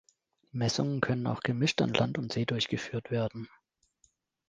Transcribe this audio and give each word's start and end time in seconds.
Messungen 0.51 0.99
können 0.99 1.27
auch 1.27 1.41
gemischt 1.41 1.79
an 1.83 1.93
Land 1.93 2.17
und 2.17 2.33
See 2.33 2.45
durchgeführt 2.45 3.11
werden. 3.11 3.47